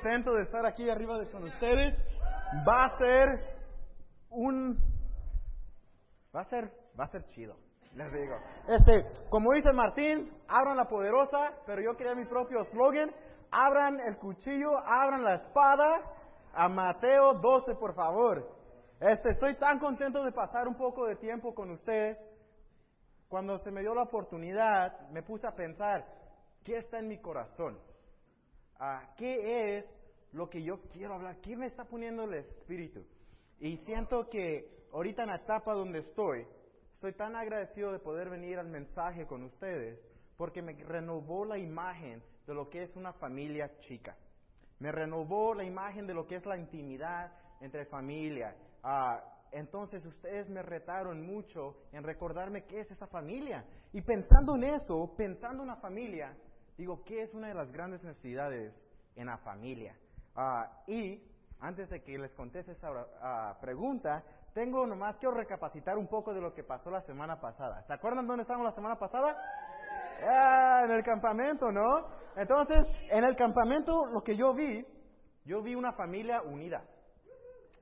[0.00, 1.94] contento de estar aquí arriba de con ustedes.
[2.66, 3.28] Va a ser
[4.30, 4.78] un
[6.34, 7.56] va a ser va a ser chido,
[7.94, 8.34] les digo.
[8.68, 13.10] Este, como dice Martín, abran la poderosa, pero yo quería mi propio slogan,
[13.50, 16.00] abran el cuchillo, abran la espada
[16.54, 18.48] a Mateo 12, por favor.
[19.00, 22.18] Este, estoy tan contento de pasar un poco de tiempo con ustedes.
[23.28, 26.04] Cuando se me dio la oportunidad, me puse a pensar,
[26.64, 27.78] ¿qué está en mi corazón?
[29.16, 29.84] ¿Qué es
[30.32, 31.40] lo que yo quiero hablar?
[31.40, 33.04] ¿Qué me está poniendo el Espíritu?
[33.58, 36.46] Y siento que ahorita en la etapa donde estoy,
[36.94, 40.00] estoy tan agradecido de poder venir al mensaje con ustedes
[40.36, 44.16] porque me renovó la imagen de lo que es una familia chica.
[44.78, 48.56] Me renovó la imagen de lo que es la intimidad entre familia.
[48.82, 53.62] Ah, entonces ustedes me retaron mucho en recordarme qué es esa familia.
[53.92, 56.34] Y pensando en eso, pensando en una familia,
[56.80, 58.74] digo, ¿qué es una de las grandes necesidades
[59.14, 59.94] en la familia?
[60.34, 61.22] Ah, y
[61.60, 62.88] antes de que les conteste esa
[63.20, 64.24] ah, pregunta,
[64.54, 67.82] tengo nomás quiero recapacitar un poco de lo que pasó la semana pasada.
[67.86, 69.36] ¿Se acuerdan dónde estábamos la semana pasada?
[70.26, 72.06] Ah, en el campamento, ¿no?
[72.36, 74.84] Entonces, en el campamento lo que yo vi,
[75.44, 76.82] yo vi una familia unida.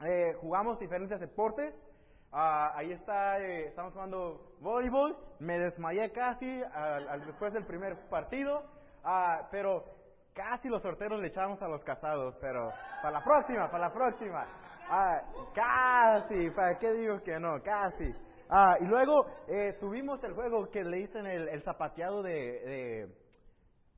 [0.04, 1.72] Eh, jugamos diferentes deportes.
[2.32, 5.16] Ah, ahí está, eh, estamos jugando voleibol.
[5.38, 8.77] Me desmayé casi al, después del primer partido.
[9.04, 9.84] Ah, pero
[10.34, 12.36] casi los sorteros le echamos a los casados.
[12.40, 12.70] Pero
[13.02, 14.46] para la próxima, para la próxima.
[14.90, 15.20] Ah,
[15.54, 17.62] casi, ¿para qué digo que no?
[17.62, 18.14] Casi.
[18.50, 23.10] Ah, y luego eh, tuvimos el juego que le dicen el, el zapateado de,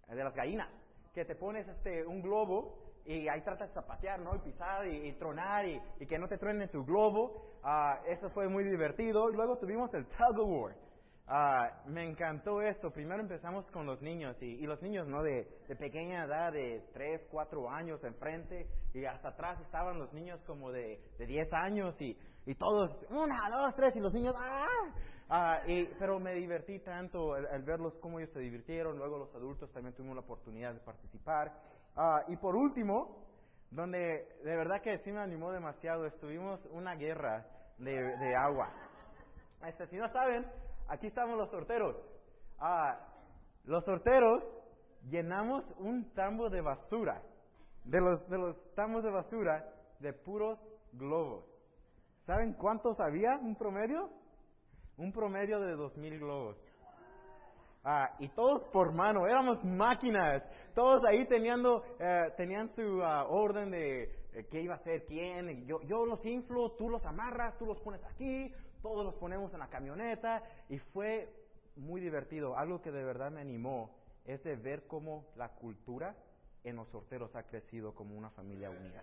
[0.09, 0.69] de, las gallinas,
[1.15, 4.34] que te pones este un globo y ahí tratas de zapatear, ¿no?
[4.34, 7.61] Y pisar y, tronar y, que no te truene tu globo.
[7.62, 9.31] Ah, eso fue muy divertido.
[9.31, 10.75] Y luego tuvimos el tug of war.
[11.33, 12.91] Ah, me encantó esto.
[12.91, 15.23] Primero empezamos con los niños y, los niños, ¿no?
[15.23, 15.47] De,
[15.78, 21.00] pequeña edad, de 3, 4 años enfrente y hasta atrás estaban los niños como de,
[21.19, 24.67] de 10 años y, y todos, una, dos, tres, y los niños, ¡ah!
[25.28, 29.71] ah y, pero me divertí tanto al, verlos cómo ellos se divirtieron, luego los adultos
[29.71, 31.53] también tuvimos la oportunidad de participar.
[31.94, 33.25] Ah, y por último,
[33.71, 37.47] donde de verdad que sí me animó demasiado, estuvimos una guerra
[37.78, 38.69] de, de agua.
[39.65, 40.44] Este, si no saben,
[40.91, 41.97] aquí estamos los sorteros.
[42.59, 42.99] Ah,
[43.65, 44.45] los sorteros
[45.09, 47.23] llenamos un tambo de basura,
[47.84, 49.65] de los, de los tambos de basura
[50.01, 50.59] de puros
[50.93, 51.45] globos.
[52.27, 53.39] ¿Saben cuántos había?
[53.39, 54.11] ¿Un promedio?
[54.99, 56.56] Un promedio de dos mil globos.
[57.83, 60.43] Ah, y todos por mano, éramos máquinas.
[60.75, 64.03] Todos ahí teniendo, eh, tenían su ah, orden de
[64.34, 65.67] eh, qué iba a hacer quién.
[65.67, 69.60] Yo, yo los inflo, tú los amarras, tú los pones aquí, todos los ponemos en
[69.60, 70.42] la camioneta.
[70.68, 71.28] Y fue
[71.76, 72.56] muy divertido.
[72.56, 73.91] Algo que de verdad me animó
[74.24, 76.14] es de ver cómo la cultura
[76.64, 79.02] en los sorteros ha crecido como una familia unida.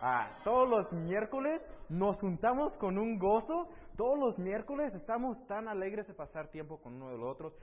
[0.00, 3.68] Ah, todos los miércoles nos juntamos con un gozo.
[3.96, 7.54] Todos los miércoles estamos tan alegres de pasar tiempo con uno de los otros.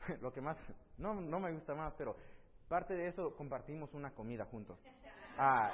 [0.20, 0.58] Lo que más,
[0.98, 2.14] no, no me gusta más, pero
[2.68, 4.78] parte de eso compartimos una comida juntos.
[5.38, 5.70] Ah,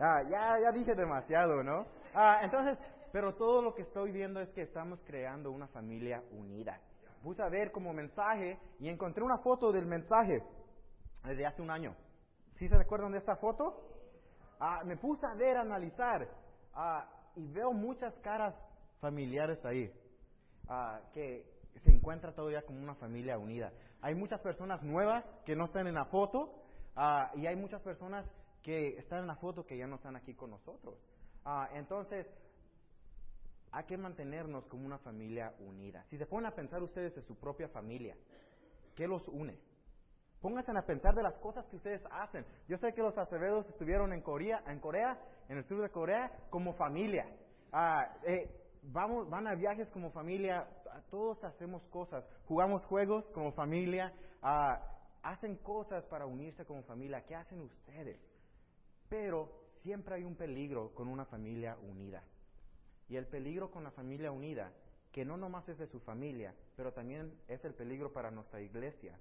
[0.00, 1.86] ah ya, ya dije demasiado, ¿no?
[2.14, 2.78] Ah, entonces,
[3.14, 6.80] pero todo lo que estoy viendo es que estamos creando una familia unida.
[7.22, 10.42] Puse a ver como mensaje y encontré una foto del mensaje
[11.24, 11.94] desde hace un año.
[12.58, 13.88] ¿Sí se recuerdan de esta foto?
[14.58, 16.28] Ah, me puse a ver, a analizar,
[16.72, 18.52] ah, y veo muchas caras
[18.98, 19.92] familiares ahí,
[20.68, 21.46] ah, que
[21.84, 23.72] se encuentra todavía como una familia unida.
[24.02, 26.52] Hay muchas personas nuevas que no están en la foto,
[27.36, 28.26] y hay muchas personas
[28.60, 30.98] que están en la foto que ya no están aquí con nosotros.
[31.74, 32.26] entonces,
[33.74, 36.04] hay que mantenernos como una familia unida.
[36.08, 38.16] Si se ponen a pensar ustedes en su propia familia,
[38.94, 39.58] ¿qué los une?
[40.40, 42.46] Pónganse a pensar de las cosas que ustedes hacen.
[42.68, 45.18] Yo sé que los Acevedos estuvieron en Corea, en Corea,
[45.48, 47.26] en el sur de Corea, como familia.
[47.72, 48.48] Ah, eh,
[48.84, 50.68] vamos, van a viajes como familia,
[51.10, 54.12] todos hacemos cosas, jugamos juegos como familia,
[54.42, 54.80] ah,
[55.24, 57.24] hacen cosas para unirse como familia.
[57.26, 58.20] ¿Qué hacen ustedes?
[59.08, 59.50] Pero
[59.82, 62.22] siempre hay un peligro con una familia unida.
[63.08, 64.72] Y el peligro con la familia unida,
[65.12, 69.18] que no nomás es de su familia, pero también es el peligro para nuestra iglesia,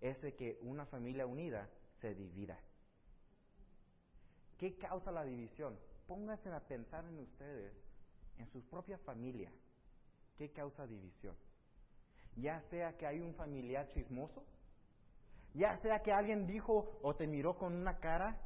[0.00, 1.68] es de que una familia unida
[2.00, 2.58] se divida.
[4.58, 5.78] ¿Qué causa la división?
[6.06, 7.72] Pónganse a pensar en ustedes,
[8.38, 9.52] en su propia familia.
[10.38, 11.36] ¿Qué causa división?
[12.36, 14.44] Ya sea que hay un familiar chismoso,
[15.54, 18.38] ya sea que alguien dijo o te miró con una cara,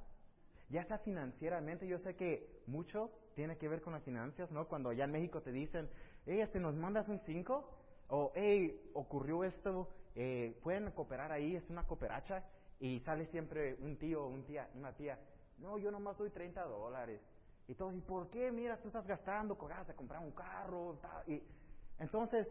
[0.68, 4.66] ya sea financieramente, yo sé que mucho tiene que ver con las finanzas, ¿no?
[4.68, 5.88] Cuando allá en México te dicen,
[6.26, 7.70] hey, este, ¿nos mandas un 5?
[8.08, 12.44] O, hey, ocurrió esto, eh, pueden cooperar ahí, es una cooperacha,
[12.80, 15.18] y sale siempre un tío o un tía, una tía,
[15.58, 17.20] no, yo nomás doy 30 dólares.
[17.66, 18.50] Y todos, ¿y por qué?
[18.52, 20.98] Mira, tú estás gastando, acabas de comprar un carro.
[21.26, 21.42] Y
[21.98, 22.46] entonces,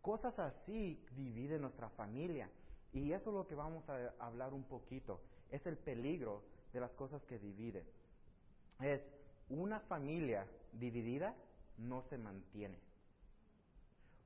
[0.00, 2.50] cosas así dividen nuestra familia.
[2.92, 5.20] Y eso es lo que vamos a hablar un poquito.
[5.50, 7.84] Es el peligro de las cosas que dividen.
[8.80, 9.02] Es
[9.48, 11.34] una familia dividida
[11.78, 12.78] no se mantiene.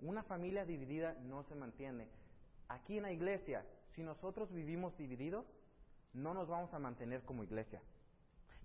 [0.01, 2.09] Una familia dividida no se mantiene.
[2.69, 3.65] Aquí en la iglesia,
[3.95, 5.47] si nosotros vivimos divididos,
[6.13, 7.81] no nos vamos a mantener como iglesia.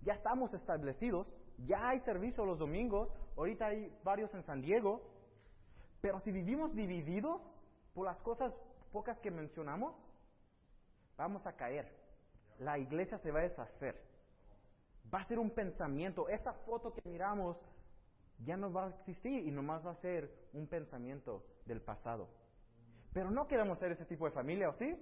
[0.02, 1.26] Ya estamos establecidos,
[1.66, 5.02] ya hay servicio los domingos, ahorita hay varios en San Diego,
[6.00, 7.40] pero si vivimos divididos
[7.94, 8.52] por las cosas
[8.92, 9.94] pocas que mencionamos,
[11.16, 11.99] vamos a caer.
[12.60, 14.00] La iglesia se va a deshacer.
[15.12, 16.28] Va a ser un pensamiento.
[16.28, 17.56] Esa foto que miramos
[18.44, 22.28] ya no va a existir y nomás va a ser un pensamiento del pasado.
[23.12, 24.96] Pero no queremos ser ese tipo de familia, ¿o sí?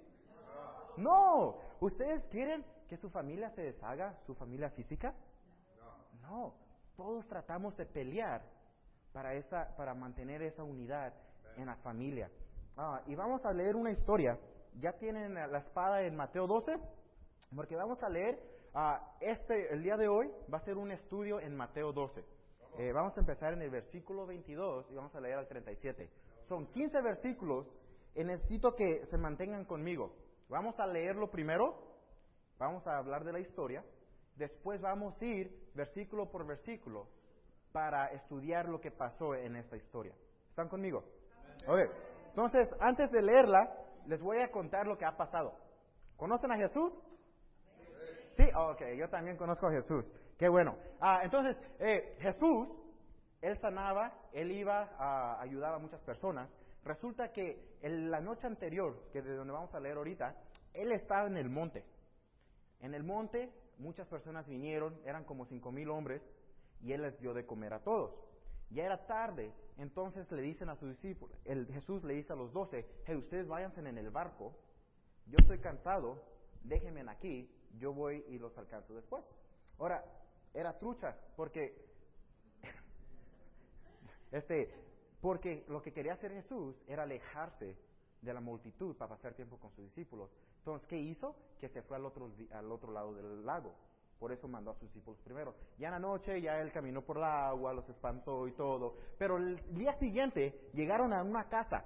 [0.96, 1.58] No.
[1.80, 5.14] ¿Ustedes quieren que su familia se deshaga, su familia física?
[6.22, 6.54] No.
[6.96, 8.42] Todos tratamos de pelear
[9.12, 11.12] para, esa, para mantener esa unidad
[11.56, 12.30] en la familia.
[12.76, 14.38] Ah, y vamos a leer una historia.
[14.80, 16.78] ¿Ya tienen la espada en Mateo 12?
[17.54, 18.38] Porque vamos a leer,
[18.74, 22.24] ah, este, el día de hoy va a ser un estudio en Mateo 12.
[22.78, 26.08] Eh, vamos a empezar en el versículo 22 y vamos a leer al 37.
[26.46, 27.66] Son 15 versículos
[28.14, 30.14] y necesito que se mantengan conmigo.
[30.48, 31.74] Vamos a leerlo primero,
[32.58, 33.84] vamos a hablar de la historia,
[34.36, 37.08] después vamos a ir versículo por versículo
[37.72, 40.14] para estudiar lo que pasó en esta historia.
[40.50, 41.04] ¿Están conmigo?
[41.66, 41.86] Okay.
[42.28, 43.74] Entonces, antes de leerla,
[44.06, 45.54] les voy a contar lo que ha pasado.
[46.16, 46.92] ¿Conocen a Jesús?
[48.38, 50.14] Sí, ok, yo también conozco a Jesús.
[50.38, 50.76] Qué bueno.
[51.00, 52.68] Ah, entonces, eh, Jesús,
[53.42, 56.48] él sanaba, él iba a ayudar a muchas personas.
[56.84, 60.36] Resulta que en la noche anterior, que de donde vamos a leer ahorita,
[60.72, 61.84] él estaba en el monte.
[62.78, 66.22] En el monte muchas personas vinieron, eran como cinco mil hombres,
[66.80, 68.14] y él les dio de comer a todos.
[68.70, 72.52] Ya era tarde, entonces le dicen a sus discípulos, el Jesús le dice a los
[72.52, 74.54] doce, hey, ustedes váyanse en el barco,
[75.26, 76.22] yo estoy cansado,
[76.62, 79.24] déjenme aquí, yo voy y los alcanzo después.
[79.78, 80.04] Ahora,
[80.54, 81.86] era trucha, porque,
[84.32, 84.74] este,
[85.20, 87.76] porque lo que quería hacer Jesús era alejarse
[88.22, 90.30] de la multitud para pasar tiempo con sus discípulos.
[90.58, 91.36] Entonces, ¿qué hizo?
[91.60, 93.74] Que se fue al otro, al otro lado del lago.
[94.18, 95.54] Por eso mandó a sus discípulos primero.
[95.78, 98.96] Ya en la noche, ya él caminó por el agua, los espantó y todo.
[99.16, 101.84] Pero el día siguiente llegaron a una casa.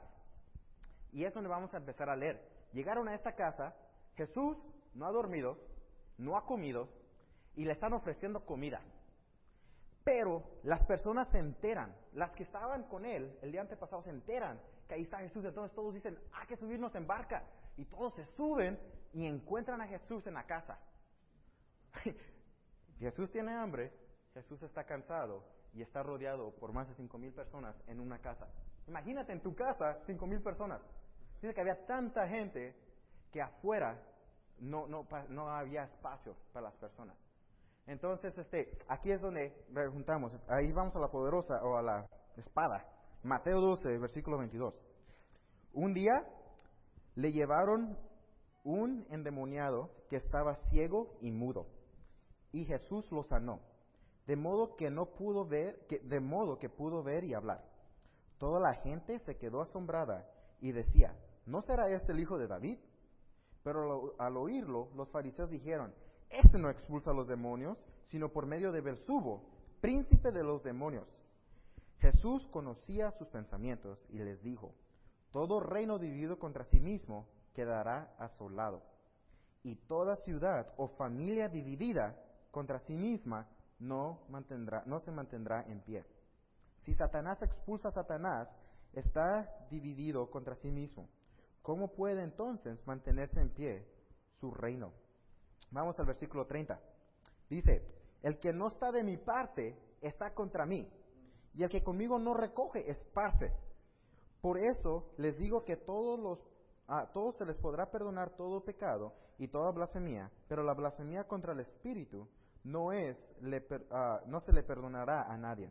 [1.13, 2.43] Y es donde vamos a empezar a leer.
[2.73, 3.77] Llegaron a esta casa,
[4.17, 4.57] Jesús
[4.95, 5.59] no ha dormido,
[6.19, 6.89] no ha comido,
[7.55, 8.81] y le están ofreciendo comida.
[10.05, 14.61] Pero las personas se enteran, las que estaban con él el día antepasado se enteran
[14.89, 17.45] que ahí está Jesús, entonces todos dicen, hay que subirnos en barca.
[17.77, 18.79] Y todos se suben
[19.13, 20.79] y encuentran a Jesús en la casa.
[22.99, 23.93] Jesús tiene hambre,
[24.35, 28.49] Jesús está cansado y está rodeado por más de cinco mil personas en una casa.
[28.87, 30.81] Imagínate en tu casa cinco mil personas.
[31.41, 32.75] Dice que había tanta gente
[33.33, 33.99] que afuera
[34.63, 37.17] no, no, no había espacio para las personas.
[37.87, 42.07] Entonces, este, aquí es donde preguntamos, ahí vamos a la poderosa o a la
[42.37, 42.87] espada.
[43.25, 44.75] Mateo 12, versículo 22.
[45.75, 46.13] Un día
[47.17, 47.99] le llevaron
[48.65, 51.67] un endemoniado que estaba ciego y mudo,
[52.53, 53.61] y Jesús lo sanó,
[54.27, 57.65] de modo que no pudo ver, que, de modo que pudo ver y hablar.
[58.39, 60.29] Toda la gente se quedó asombrada
[60.61, 61.17] y decía,
[61.47, 62.79] ¿no será este el hijo de David?
[63.63, 65.95] Pero al oírlo, los fariseos dijeron,
[66.31, 69.43] este no expulsa a los demonios, sino por medio de Belsubo,
[69.81, 71.07] príncipe de los demonios.
[71.99, 74.75] Jesús conocía sus pensamientos y les dijo,
[75.31, 78.83] todo reino dividido contra sí mismo quedará asolado,
[79.63, 82.17] y toda ciudad o familia dividida
[82.51, 83.47] contra sí misma
[83.79, 84.21] no,
[84.87, 86.05] no se mantendrá en pie.
[86.81, 88.53] Si Satanás expulsa a Satanás,
[88.93, 91.09] está dividido contra sí mismo.
[91.63, 93.87] ¿Cómo puede entonces mantenerse en pie
[94.41, 94.93] su reino?
[95.71, 96.81] Vamos al versículo 30.
[97.49, 97.87] Dice,
[98.23, 100.91] el que no está de mi parte está contra mí,
[101.55, 103.53] y el que conmigo no recoge esparce.
[104.41, 106.39] Por eso les digo que todos los,
[106.89, 111.53] a todos se les podrá perdonar todo pecado y toda blasfemia, pero la blasfemia contra
[111.53, 112.29] el Espíritu
[112.65, 113.25] no, es,
[113.91, 115.71] ah, no se le perdonará a nadie.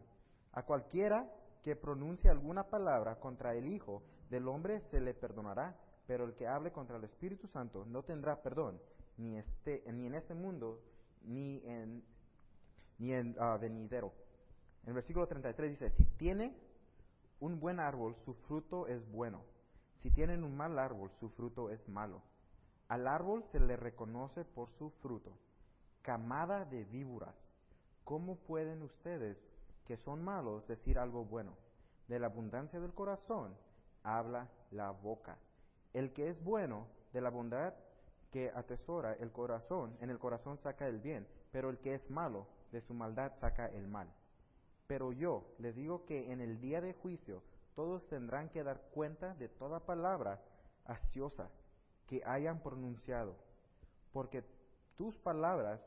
[0.53, 1.29] A cualquiera
[1.63, 5.75] que pronuncie alguna palabra contra el Hijo del Hombre se le perdonará,
[6.07, 8.79] pero el que hable contra el Espíritu Santo no tendrá perdón,
[9.17, 10.81] ni, este, ni en este mundo,
[11.23, 12.03] ni en,
[12.97, 14.11] ni en uh, venidero.
[14.83, 16.55] En el versículo 33 dice, si tiene
[17.39, 19.43] un buen árbol, su fruto es bueno.
[19.99, 22.21] Si tienen un mal árbol, su fruto es malo.
[22.87, 25.37] Al árbol se le reconoce por su fruto.
[26.01, 27.35] Camada de víboras,
[28.03, 29.37] ¿cómo pueden ustedes,
[29.85, 31.55] que son malos, decir algo bueno?
[32.07, 33.55] De la abundancia del corazón
[34.03, 35.37] habla la boca.
[35.93, 37.73] El que es bueno, de la bondad
[38.31, 42.47] que atesora el corazón, en el corazón saca el bien, pero el que es malo,
[42.71, 44.07] de su maldad saca el mal.
[44.87, 47.43] Pero yo les digo que en el día de juicio
[47.75, 50.41] todos tendrán que dar cuenta de toda palabra
[50.85, 51.49] astiosa
[52.07, 53.35] que hayan pronunciado,
[54.11, 54.43] porque
[54.97, 55.81] tus palabras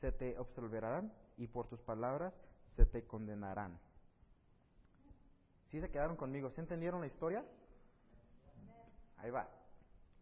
[0.00, 2.34] se te absolverán y por tus palabras
[2.76, 3.78] se te condenarán.
[5.66, 6.50] ¿Sí se quedaron conmigo?
[6.50, 7.44] ¿Sí entendieron la historia?
[9.18, 9.48] Ahí va.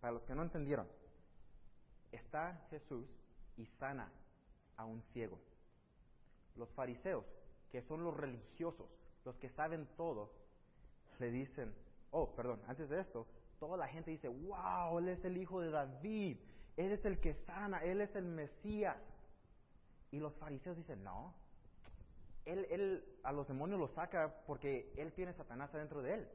[0.01, 0.87] Para los que no entendieron,
[2.11, 3.07] está Jesús
[3.57, 4.11] y sana
[4.77, 5.39] a un ciego.
[6.57, 7.25] Los fariseos,
[7.71, 8.89] que son los religiosos,
[9.25, 10.33] los que saben todo,
[11.19, 11.75] le dicen,
[12.11, 13.27] oh, perdón, antes de esto,
[13.59, 16.39] toda la gente dice, wow, Él es el hijo de David,
[16.77, 18.99] Él es el que sana, Él es el Mesías.
[20.11, 21.35] Y los fariseos dicen, no,
[22.45, 26.29] él, él a los demonios los saca porque Él tiene Satanás adentro de Él.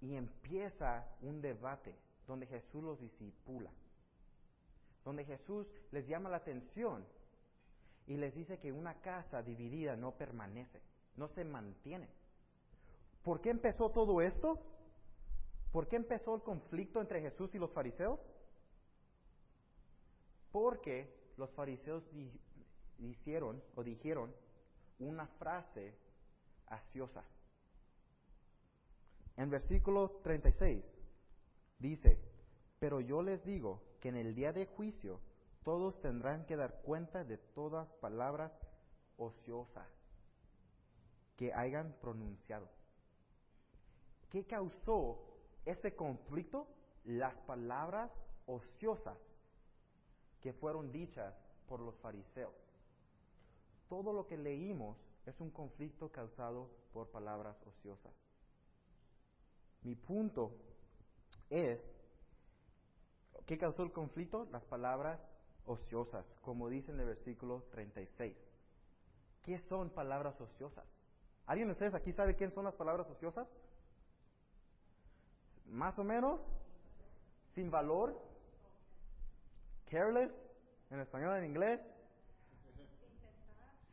[0.00, 1.94] Y empieza un debate
[2.26, 3.70] donde Jesús los disipula,
[5.04, 7.06] donde Jesús les llama la atención
[8.06, 10.80] y les dice que una casa dividida no permanece,
[11.16, 12.08] no se mantiene.
[13.22, 14.60] ¿Por qué empezó todo esto?
[15.72, 18.20] ¿Por qué empezó el conflicto entre Jesús y los fariseos?
[20.52, 22.04] Porque los fariseos
[22.98, 24.32] hicieron o dijeron
[24.98, 25.94] una frase
[26.66, 27.24] aciosa.
[29.36, 30.84] En versículo 36
[31.78, 32.18] dice,
[32.78, 35.20] pero yo les digo que en el día de juicio
[35.62, 38.52] todos tendrán que dar cuenta de todas palabras
[39.16, 39.88] ociosas
[41.36, 42.68] que hayan pronunciado.
[44.30, 45.18] ¿Qué causó
[45.64, 46.66] ese conflicto?
[47.04, 48.10] Las palabras
[48.46, 49.18] ociosas
[50.40, 51.34] que fueron dichas
[51.66, 52.54] por los fariseos.
[53.88, 58.14] Todo lo que leímos es un conflicto causado por palabras ociosas.
[59.82, 60.52] Mi punto
[61.50, 61.94] es,
[63.46, 64.48] ¿qué causó el conflicto?
[64.50, 65.20] Las palabras
[65.66, 68.56] ociosas, como dice en el versículo 36.
[69.42, 70.84] ¿Qué son palabras ociosas?
[71.46, 73.48] ¿Alguien de ustedes aquí sabe quién son las palabras ociosas?
[75.66, 76.40] Más o menos,
[77.54, 78.20] sin valor,
[79.88, 80.32] careless,
[80.90, 81.80] en español, en inglés,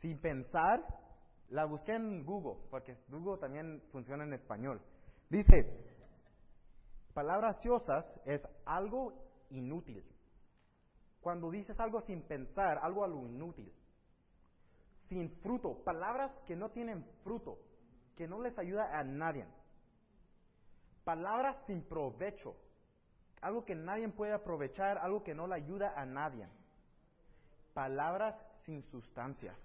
[0.04, 0.84] sin pensar.
[1.48, 4.80] La busqué en Google, porque Google también funciona en español.
[5.30, 5.66] Dice,
[7.14, 9.14] palabras ociosas es algo
[9.50, 10.04] inútil.
[11.22, 13.72] Cuando dices algo sin pensar, algo a lo inútil.
[15.08, 17.58] Sin fruto, palabras que no tienen fruto,
[18.16, 19.46] que no les ayuda a nadie.
[21.04, 22.56] Palabras sin provecho,
[23.40, 26.46] algo que nadie puede aprovechar, algo que no le ayuda a nadie.
[27.72, 28.34] Palabras
[28.64, 29.56] sin sustancias.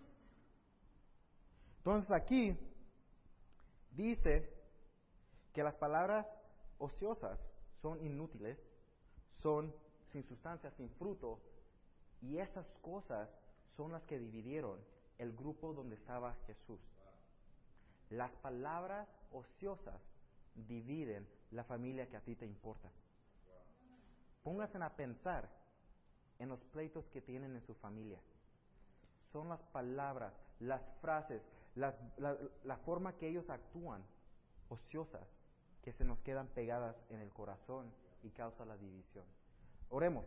[1.80, 2.56] Entonces aquí
[3.92, 4.50] dice
[5.54, 6.28] que las palabras
[6.78, 7.40] ociosas
[7.82, 8.58] son inútiles,
[9.42, 9.74] son
[10.12, 11.40] sin sustancia, sin fruto,
[12.22, 13.30] y estas cosas
[13.76, 14.80] son las que dividieron
[15.18, 16.80] el grupo donde estaba Jesús.
[18.10, 20.02] Las palabras ociosas
[20.56, 22.92] dividen la familia que a ti te importa.
[24.44, 25.50] Pónganse a pensar
[26.40, 28.20] en los pleitos que tienen en su familia.
[29.32, 31.42] Son las palabras, las frases,
[31.80, 31.96] la,
[32.64, 34.04] la, forma que ellos actúan,
[34.70, 35.28] ociosas,
[35.82, 37.92] que se nos quedan pegadas en el corazón
[38.24, 39.26] y causa la división.
[39.90, 40.26] Oremos.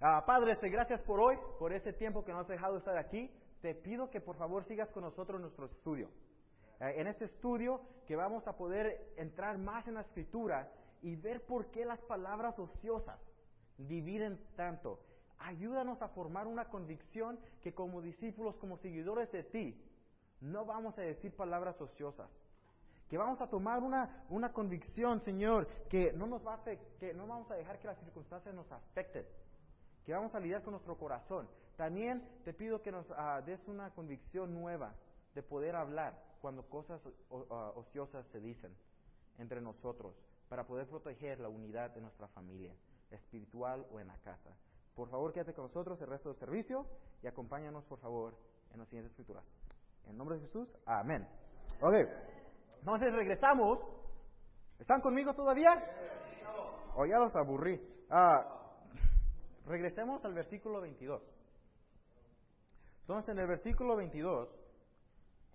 [0.00, 3.30] Ah, Padre, te gracias por hoy, por este tiempo que nos has dejado estar aquí.
[3.60, 6.10] Te pido que por favor sigas con nosotros en nuestro estudio.
[6.80, 10.70] Eh, en este estudio que vamos a poder entrar más en la escritura
[11.02, 13.18] y ver por qué las palabras ociosas
[13.78, 15.00] dividen tanto.
[15.38, 19.80] Ayúdanos a formar una convicción que como discípulos, como seguidores de ti,
[20.44, 22.28] no vamos a decir palabras ociosas.
[23.08, 27.26] Que vamos a tomar una, una convicción, Señor, que no, nos va a que no
[27.26, 29.24] vamos a dejar que las circunstancias nos afecten.
[30.04, 31.48] Que vamos a lidiar con nuestro corazón.
[31.76, 34.94] También te pido que nos ah, des una convicción nueva
[35.34, 37.00] de poder hablar cuando cosas
[37.50, 38.74] ah, ociosas se dicen
[39.38, 40.14] entre nosotros
[40.48, 42.74] para poder proteger la unidad de nuestra familia,
[43.10, 44.50] espiritual o en la casa.
[44.94, 46.86] Por favor, quédate con nosotros el resto del servicio
[47.22, 48.36] y acompáñanos, por favor,
[48.72, 49.44] en las siguientes escrituras.
[50.08, 51.26] En nombre de Jesús, amén.
[51.80, 51.94] Ok,
[52.80, 53.78] entonces regresamos.
[54.78, 55.70] ¿Están conmigo todavía?
[56.96, 57.80] O ya los aburrí.
[58.10, 58.44] Ah,
[59.66, 61.22] regresemos al versículo 22.
[63.00, 64.48] Entonces, en el versículo 22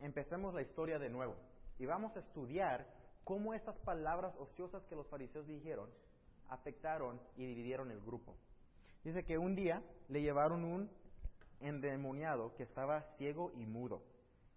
[0.02, 1.36] empecemos la historia de nuevo
[1.78, 2.86] y vamos a estudiar
[3.24, 5.90] cómo estas palabras ociosas que los fariseos dijeron
[6.50, 8.36] afectaron y dividieron el grupo.
[9.04, 10.90] Dice que un día le llevaron un
[11.60, 14.04] endemoniado que estaba ciego y mudo,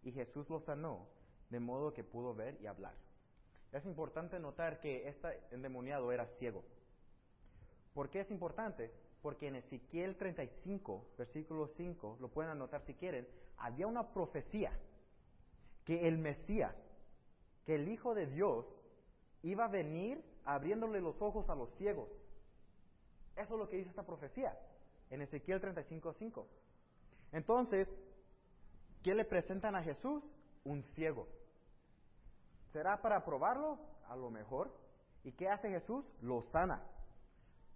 [0.03, 1.07] y Jesús lo sanó
[1.51, 2.95] de modo que pudo ver y hablar.
[3.73, 6.63] Es importante notar que este endemoniado era ciego.
[7.95, 8.93] ¿Por qué es importante?
[9.23, 13.27] Porque en Ezequiel 35, versículo 5, lo pueden anotar si quieren,
[13.59, 14.73] había una profecía
[15.85, 16.75] que el Mesías,
[17.65, 18.67] que el Hijo de Dios,
[19.43, 22.09] iba a venir abriéndole los ojos a los ciegos.
[23.37, 24.59] Eso es lo que dice esta profecía
[25.11, 26.47] en Ezequiel 35, 5.
[27.33, 27.89] Entonces,
[29.03, 30.23] ¿qué le presentan a Jesús?
[30.65, 31.27] Un ciego.
[32.73, 33.79] ¿Será para probarlo?
[34.09, 34.71] A lo mejor.
[35.25, 36.05] ¿Y qué hace Jesús?
[36.21, 36.83] Lo sana.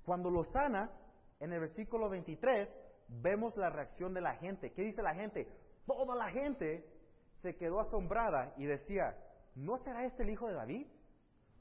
[0.04, 0.90] Cuando lo sana,
[1.40, 2.68] en el versículo 23,
[3.09, 4.73] vemos la reacción de la gente.
[4.73, 5.49] ¿Qué dice la gente?
[5.87, 6.88] Toda la gente
[7.42, 9.16] se quedó asombrada y decía,
[9.54, 10.87] ¿no será este el hijo de David?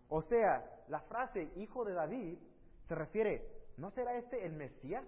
[0.09, 2.37] O sea, la frase hijo de David
[2.87, 5.05] se refiere, ¿no será este el Mesías?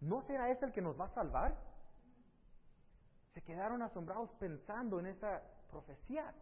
[0.00, 1.56] ¿No será este el que nos va a salvar?
[3.34, 6.32] Se quedaron asombrados pensando en esa profecía.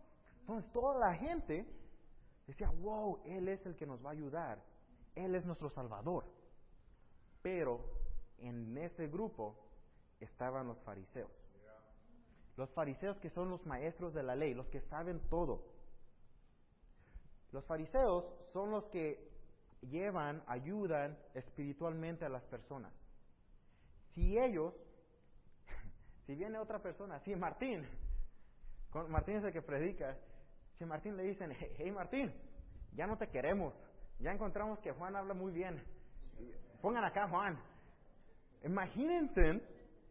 [0.40, 1.66] Entonces toda la gente
[2.46, 4.62] decía, wow, Él es el que nos va a ayudar.
[5.14, 6.24] Él es nuestro Salvador.
[7.42, 7.80] Pero
[8.38, 9.56] en ese grupo
[10.20, 11.30] estaban los fariseos.
[12.56, 15.64] Los fariseos que son los maestros de la ley, los que saben todo.
[17.52, 19.30] Los fariseos son los que
[19.80, 22.92] llevan, ayudan espiritualmente a las personas.
[24.14, 24.74] Si ellos,
[26.26, 27.86] si viene otra persona, si Martín,
[29.08, 30.16] Martín es el que predica,
[30.78, 32.32] si Martín le dicen, hey Martín,
[32.94, 33.74] ya no te queremos,
[34.18, 35.82] ya encontramos que Juan habla muy bien.
[36.80, 37.58] Pongan acá Juan.
[38.64, 39.60] Imagínense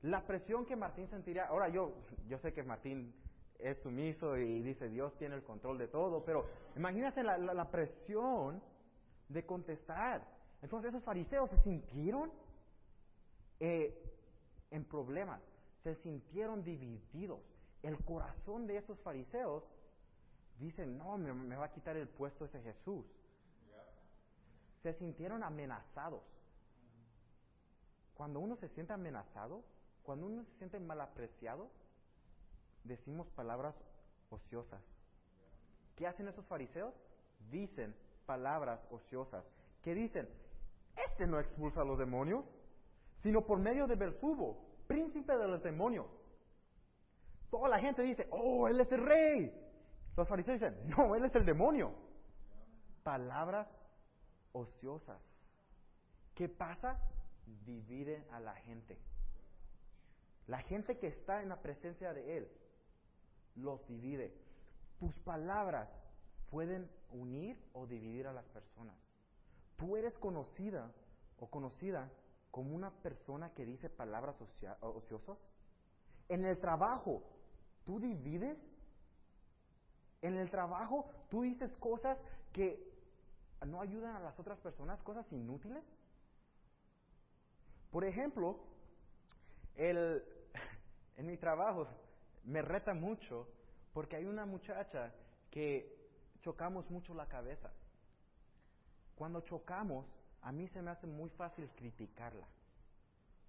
[0.02, 1.46] la presión que Martín sentiría.
[1.46, 1.94] Ahora yo,
[2.28, 3.14] yo sé que Martín
[3.60, 8.62] es sumiso y dice Dios tiene el control de todo, pero imagínense la, la, presión
[9.30, 10.26] de contestar.
[10.62, 12.32] Entonces esos fariseos se sintieron
[13.60, 13.96] eh,
[14.72, 15.42] en problemas,
[15.84, 17.42] se sintieron divididos.
[17.84, 19.64] El corazón de esos fariseos
[20.60, 23.06] dice, no, me, me va a quitar el puesto ese Jesús
[24.84, 26.24] se sintieron amenazados.
[28.16, 29.64] Cuando uno se siente amenazado,
[30.04, 31.70] cuando uno se siente mal apreciado,
[32.84, 33.76] decimos palabras
[34.30, 34.82] ociosas.
[35.96, 36.94] ¿Qué hacen esos fariseos?
[37.52, 39.44] Dicen palabras ociosas.
[39.84, 40.28] ¿Qué dicen?
[41.10, 42.44] Este no expulsa a los demonios,
[43.22, 44.58] sino por medio de Belsubo,
[44.92, 46.08] príncipe de los demonios.
[47.50, 49.54] Toda la gente dice, oh, él es el rey.
[50.18, 51.94] Los fariseos dicen, no, él es el demonio.
[53.04, 53.68] Palabras
[54.52, 55.22] ociosas.
[56.36, 57.00] ¿Qué pasa?
[57.66, 58.98] Divide a la gente.
[60.48, 62.52] La gente que está en la presencia de Él
[63.56, 64.34] los divide.
[65.00, 65.90] Tus palabras
[66.50, 68.96] pueden unir o dividir a las personas.
[69.78, 70.92] Tú eres conocida
[71.40, 72.10] o conocida
[72.52, 74.36] como una persona que dice palabras
[74.82, 75.40] ociosas.
[76.28, 77.24] En el trabajo,
[77.86, 78.58] tú divides.
[80.22, 82.18] En el trabajo, tú dices cosas
[82.52, 82.92] que
[83.66, 85.84] no ayudan a las otras personas, cosas inútiles.
[87.90, 88.60] Por ejemplo,
[89.76, 90.24] el,
[91.18, 91.88] en mi trabajo
[92.44, 93.48] me reta mucho
[93.94, 95.14] porque hay una muchacha
[95.50, 95.98] que
[96.42, 97.72] chocamos mucho la cabeza.
[99.16, 100.06] Cuando chocamos,
[100.42, 102.48] a mí se me hace muy fácil criticarla.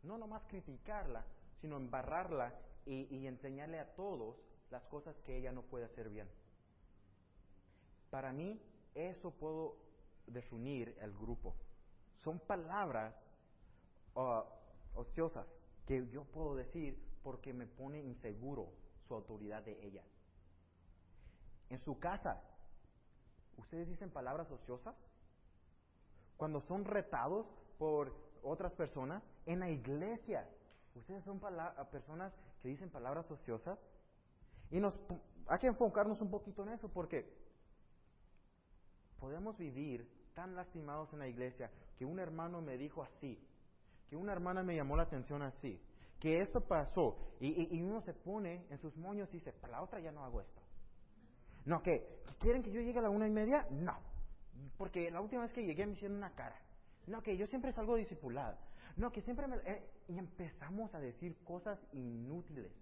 [0.03, 1.25] No nomás criticarla,
[1.61, 4.37] sino embarrarla y, y enseñarle a todos
[4.71, 6.29] las cosas que ella no puede hacer bien.
[8.11, 8.61] Para mí,
[8.95, 9.77] eso puedo
[10.27, 11.55] desunir el grupo.
[12.23, 13.25] Son palabras
[14.15, 14.43] uh,
[14.95, 15.47] ociosas
[15.87, 18.73] que yo puedo decir porque me pone inseguro
[19.07, 20.05] su autoridad de ella.
[21.71, 22.43] En su casa,
[23.57, 24.95] ¿ustedes dicen palabras ociosas?
[26.37, 27.47] Cuando son retados
[27.79, 30.49] por otras personas, en la iglesia,
[30.95, 31.41] ¿ustedes son
[31.91, 33.79] personas que dicen palabras ociosas?
[34.71, 34.99] Y nos,
[35.47, 37.31] hay que enfocarnos un poquito en eso porque
[39.19, 43.39] podemos vivir tan lastimados en la iglesia que un hermano me dijo así,
[44.09, 45.81] que una hermana me llamó la atención así,
[46.19, 50.01] que esto pasó y, uno se pone en sus moños y dice, para la otra
[50.01, 50.63] ya no hago esto.
[51.65, 53.97] No, que quieren que yo llegue a la una y media, no,
[54.77, 56.61] porque la última vez que llegué me hicieron una cara.
[57.07, 58.57] No, que yo siempre salgo discipulado.
[58.97, 59.57] No, que siempre me...
[59.57, 62.73] Eh, y empezamos a decir cosas inútiles.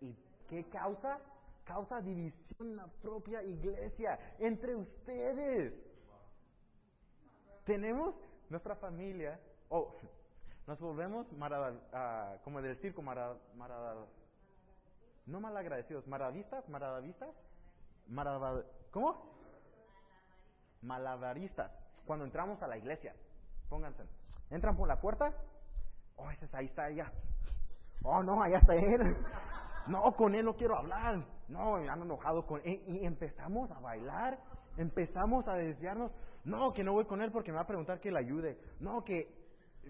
[0.00, 0.14] ¿Y
[0.48, 1.20] qué causa?
[1.64, 5.72] causa división en la propia iglesia, entre ustedes.
[7.64, 8.14] Tenemos
[8.48, 9.96] nuestra familia, oh,
[10.66, 13.36] nos volvemos uh, como del circo, marad,
[15.26, 16.68] no malagradecidos, maradavistas,
[18.08, 19.31] marad, ¿cómo?
[20.82, 21.70] Malabaristas.
[22.06, 23.14] cuando entramos a la iglesia,
[23.68, 24.02] pónganse,
[24.50, 25.32] entran por la puerta,
[26.16, 27.10] oh, ese ahí está ella,
[28.02, 29.16] oh, no, allá está él,
[29.86, 34.38] no, con él no quiero hablar, no, ando enojado con él, y empezamos a bailar,
[34.76, 36.10] empezamos a desviarnos,
[36.44, 39.04] no, que no voy con él porque me va a preguntar que le ayude, no,
[39.04, 39.32] que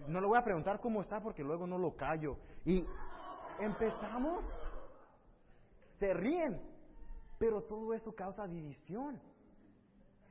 [0.07, 2.85] no le voy a preguntar cómo está porque luego no lo callo, y
[3.59, 4.43] empezamos,
[5.99, 6.61] se ríen,
[7.39, 9.19] pero todo eso causa división.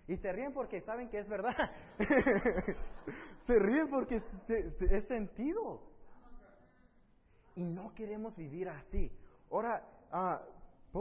[0.08, 1.54] Y se ríen porque saben que es verdad.
[3.46, 4.22] se ríen porque
[4.90, 5.80] es sentido.
[7.54, 9.10] Y no queremos vivir así.
[9.50, 10.98] Ahora, uh,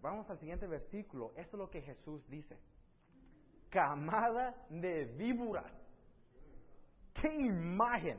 [0.00, 1.32] vamos al siguiente versículo.
[1.36, 2.56] Esto es lo que Jesús dice.
[3.68, 5.72] Camada de víboras.
[7.14, 8.18] ¡Qué imagen!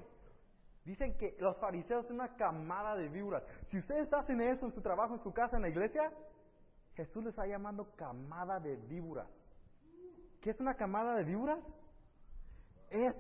[0.84, 3.44] Dicen que los fariseos son una camada de víboras.
[3.68, 6.12] Si ustedes hacen eso en su trabajo, en su casa, en la iglesia,
[6.96, 9.30] Jesús les está llamando camada de víboras.
[10.42, 11.60] ¿Qué es una camada de víboras?
[12.90, 13.16] Es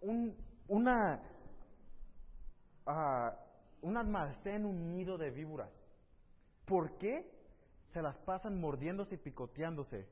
[0.00, 0.34] un,
[0.68, 1.22] una,
[2.86, 5.70] uh, un almacén, un nido de víboras.
[6.64, 7.30] ¿Por qué?
[7.92, 10.08] Se las pasan mordiéndose y picoteándose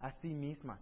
[0.00, 0.80] a sí mismas.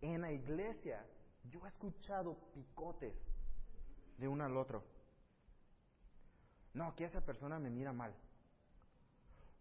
[0.00, 1.04] En la iglesia
[1.50, 3.14] yo he escuchado picotes
[4.16, 4.84] de uno al otro.
[6.74, 8.14] No, que esa persona me mira mal.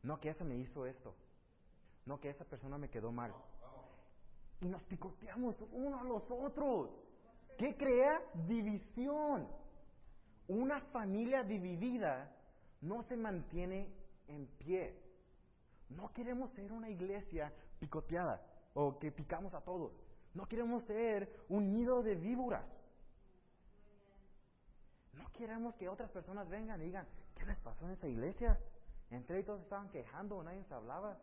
[0.03, 1.15] No, que esa me hizo esto.
[2.05, 3.33] No, que esa persona me quedó mal.
[4.61, 6.89] Y nos picoteamos uno a los otros.
[7.57, 8.21] ¿Qué crea?
[8.47, 9.47] División.
[10.47, 12.35] Una familia dividida
[12.81, 13.93] no se mantiene
[14.27, 14.99] en pie.
[15.89, 18.41] No queremos ser una iglesia picoteada
[18.73, 19.93] o que picamos a todos.
[20.33, 22.65] No queremos ser un nido de víboras.
[25.13, 28.57] No queremos que otras personas vengan y digan, ¿qué les pasó en esa iglesia?
[29.09, 31.19] Entre todos estaban quejando, nadie se hablaba.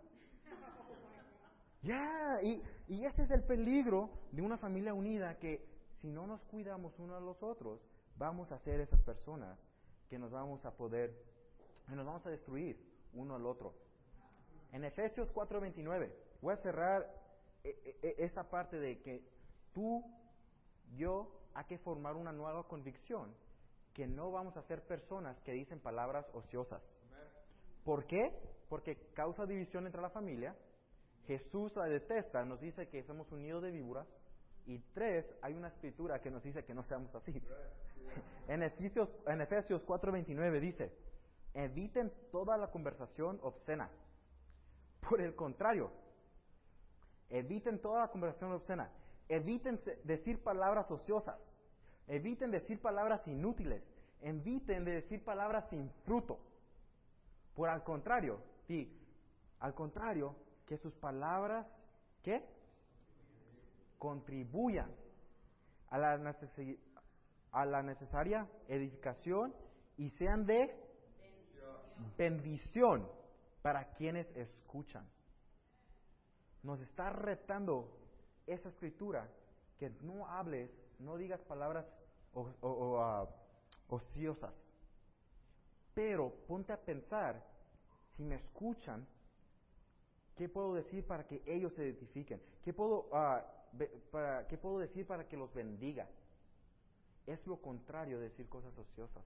[1.82, 5.64] Ya, y, y ese es el peligro de una familia unida, que
[6.00, 7.80] si no nos cuidamos unos a los otros,
[8.16, 9.58] vamos a ser esas personas
[10.08, 11.14] que nos vamos a poder,
[11.86, 12.76] que nos vamos a destruir
[13.12, 13.74] uno al otro.
[14.72, 17.02] En Efesios 4:29, voy a cerrar
[17.64, 17.70] e,
[18.02, 19.24] e, e, esa parte de que
[19.72, 20.04] tú,
[20.96, 23.34] yo, hay que formar una nueva convicción,
[23.94, 26.82] que no vamos a ser personas que dicen palabras ociosas.
[27.84, 28.32] ¿Por qué?
[28.68, 30.54] Porque causa división entre la familia,
[31.26, 34.06] Jesús la detesta, nos dice que somos un nido de víboras.
[34.66, 37.42] Y tres, hay una escritura que nos dice que no seamos así.
[38.48, 40.92] en Efesios, en Efesios 4:29 dice,
[41.54, 43.90] eviten toda la conversación obscena.
[45.08, 45.90] Por el contrario,
[47.30, 48.90] eviten toda la conversación obscena.
[49.28, 51.38] Eviten decir palabras ociosas.
[52.06, 53.82] Eviten decir palabras inútiles.
[54.22, 56.38] Eviten de decir palabras sin fruto.
[57.54, 58.40] Por al contrario,
[59.60, 61.66] al contrario, que sus palabras,
[62.22, 62.44] ¿qué?
[63.98, 64.90] Contribuyan
[65.88, 66.36] a la,
[67.52, 69.54] a la necesaria edificación
[69.96, 70.74] y sean de
[72.16, 73.08] bendición.
[73.62, 75.04] para quienes escuchan.
[76.62, 77.98] Nos está retando
[78.46, 79.28] esa escritura
[79.78, 81.84] que no hables, no digas palabras
[82.62, 83.26] ah,
[83.88, 84.54] ociosas.
[85.94, 87.44] Pero ponte a pensar,
[88.18, 89.06] si me escuchan,
[90.38, 92.40] ¿Qué puedo decir para que ellos se identifiquen?
[92.62, 93.44] ¿Qué puedo, ah,
[94.12, 96.06] para, ¿Qué puedo decir para que los bendiga?
[97.26, 99.24] Es lo contrario de decir cosas ociosas.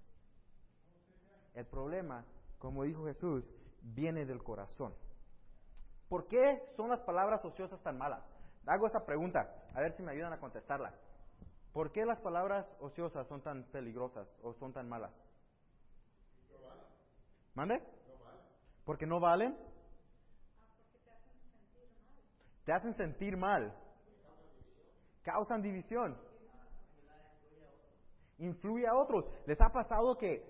[1.53, 2.25] El problema,
[2.59, 3.45] como dijo Jesús,
[3.83, 4.95] viene del corazón.
[6.09, 8.25] ¿Por qué son las palabras ociosas tan malas?
[8.65, 10.95] Hago esa pregunta, a ver si me ayudan a contestarla.
[11.75, 15.13] ¿Por qué las palabras ociosas son tan peligrosas o son tan malas?
[17.55, 17.83] ¿Mande?
[18.85, 19.57] ¿Porque no valen?
[22.65, 23.75] te hacen sentir mal,
[25.23, 26.17] causan división,
[28.39, 29.25] influye a otros.
[29.47, 30.45] ¿Les ha pasado que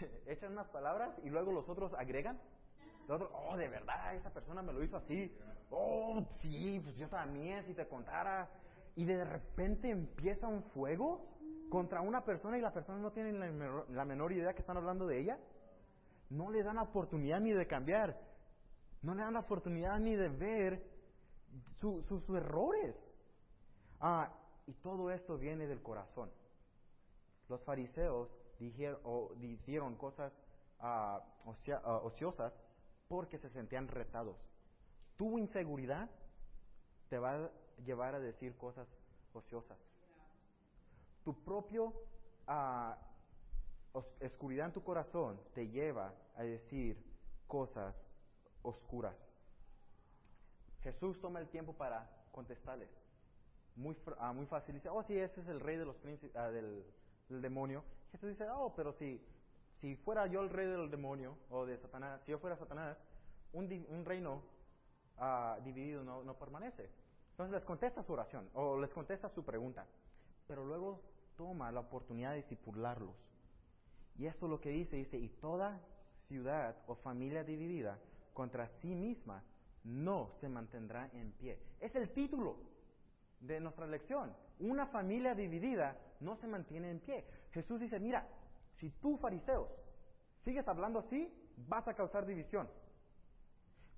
[0.26, 2.40] echan unas palabras y luego los otros agregan?
[3.08, 5.34] oh, de verdad, esa persona me lo hizo así.
[5.70, 8.48] Oh, sí, pues yo también, si te contara.
[8.94, 11.26] Y de repente empieza un fuego
[11.70, 14.76] contra una persona y la persona no tiene la menor, la menor idea que están
[14.76, 15.38] hablando de ella.
[16.32, 18.18] No le dan oportunidad ni de cambiar.
[19.02, 20.82] No le dan oportunidad ni de ver
[21.78, 22.96] sus errores.
[24.00, 24.32] Ah,
[24.66, 26.30] y todo esto viene del corazón.
[27.48, 30.32] Los fariseos dijeron, cosas
[30.80, 31.22] ah,
[32.02, 32.54] ociosas
[33.08, 34.38] porque se sentían retados.
[35.18, 36.08] Tu inseguridad
[37.10, 37.50] te va a
[37.84, 38.88] llevar a decir cosas
[39.34, 39.78] ociosas.
[41.24, 41.92] Tu propio
[43.92, 46.96] oscuridad en tu corazón te lleva a decir
[47.46, 47.94] cosas
[48.62, 49.16] oscuras.
[50.82, 52.88] Jesús toma el tiempo para contestarles.
[53.76, 55.96] muy, ah, muy fácil dice, oh, sí, ese es el rey de los
[56.34, 56.84] ah, del,
[57.28, 57.84] demonio.
[58.10, 59.20] Jesús dice, oh, pero si,
[59.80, 62.96] si fuera yo el rey del demonio o de Satanás, si yo fuera Satanás,
[63.52, 64.42] un, un reino
[65.18, 66.90] ah, dividido no, no permanece.
[67.30, 69.86] Entonces les contesta su oración o les contesta su pregunta,
[70.46, 71.00] pero luego
[71.36, 73.14] toma la oportunidad de disipularlos.
[74.16, 75.80] Y esto es lo que dice, dice, y toda
[76.28, 77.98] ciudad o familia dividida
[78.32, 79.42] contra sí misma
[79.84, 81.58] no se mantendrá en pie.
[81.80, 82.56] Es el título
[83.40, 84.34] de nuestra lección.
[84.60, 87.24] Una familia dividida no se mantiene en pie.
[87.50, 88.26] Jesús dice, mira,
[88.78, 89.68] si tú fariseos
[90.44, 91.32] sigues hablando así,
[91.68, 92.68] vas a causar división.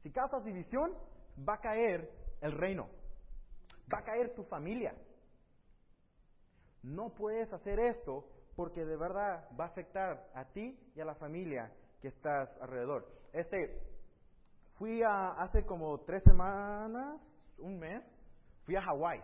[0.03, 0.93] Si causas división,
[1.47, 2.89] va a caer el reino.
[3.93, 4.95] Va a caer tu familia.
[6.83, 11.15] No puedes hacer esto porque de verdad va a afectar a ti y a la
[11.15, 13.07] familia que estás alrededor.
[13.33, 13.81] Este,
[14.75, 17.21] fui a, hace como tres semanas,
[17.59, 18.03] un mes,
[18.65, 19.21] fui a Hawái.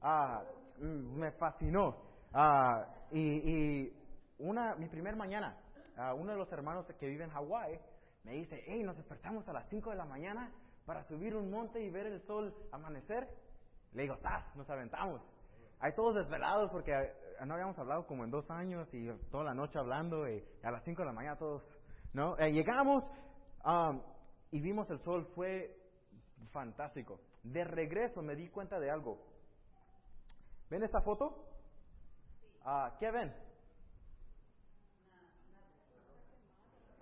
[0.00, 0.42] Ah,
[0.78, 1.96] mm, me fascinó.
[2.32, 3.92] Ah, y,
[4.38, 5.56] una, mi primer mañana,
[5.96, 7.78] ah, uno de los hermanos que vive en Hawái
[8.24, 10.50] me dice, hey, nos despertamos a las 5 de la mañana
[10.86, 13.28] para subir un monte y ver el sol amanecer.
[13.92, 14.46] Le digo, ¡ah!
[14.54, 15.20] Nos aventamos.
[15.80, 16.92] Hay todos desvelados porque
[17.44, 20.82] no habíamos hablado como en dos años y toda la noche hablando y a las
[20.84, 21.62] 5 de la mañana todos,
[22.12, 22.38] ¿no?
[22.38, 23.04] Eh, llegamos
[24.50, 25.76] y vimos el sol, fue
[26.50, 27.20] fantástico.
[27.42, 29.18] De regreso me di cuenta de algo.
[30.70, 31.48] ¿Ven esta foto?
[32.64, 33.34] Ah, ¿Qué ven?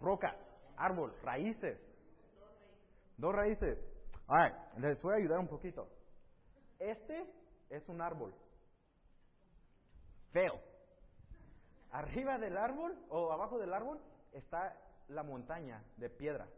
[0.01, 0.37] Rocas,
[0.77, 1.79] árbol, raíces.
[3.17, 3.79] Dos raíces.
[4.27, 5.89] All les voy a ayudar un poquito.
[6.79, 7.27] Este
[7.69, 8.35] es un árbol.
[10.33, 10.61] Feo.
[11.93, 14.01] Arriba del árbol o abajo del árbol
[14.33, 14.77] está
[15.09, 16.49] la montaña de piedra.